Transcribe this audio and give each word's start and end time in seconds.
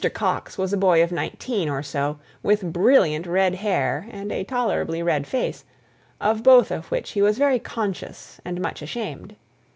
Coxe 0.15 0.57
was 0.57 0.73
a 0.73 0.77
boy 0.77 1.03
of 1.03 1.11
nineteen 1.11 1.69
or 1.69 1.83
so, 1.83 2.17
with 2.41 2.73
brilliant 2.73 3.27
red 3.27 3.53
hair, 3.53 4.07
and 4.09 4.31
a 4.31 4.43
tolerably 4.43 5.03
red 5.03 5.27
face, 5.27 5.63
of 6.19 6.41
both 6.41 6.71
of 6.71 6.89
which 6.89 7.11
he 7.11 7.21
was 7.21 7.37
very 7.37 7.59
conscious 7.59 8.41
and 8.43 8.59
much 8.59 8.81
ashamed. 8.81 9.35